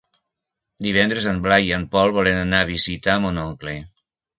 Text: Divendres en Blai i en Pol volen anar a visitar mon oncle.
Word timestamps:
Divendres 0.85 1.29
en 1.33 1.43
Blai 1.45 1.69
i 1.69 1.77
en 1.79 1.87
Pol 1.95 2.17
volen 2.19 2.43
anar 2.49 2.67
a 2.67 2.71
visitar 2.75 3.23
mon 3.27 3.43
oncle. 3.49 3.81